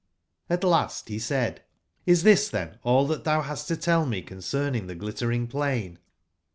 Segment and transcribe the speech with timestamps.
[0.49, 1.61] Ht last be said:
[2.07, 5.99] *'Xs tbis tben all tbat tbou bast to tell me concerning tbe Glittering plain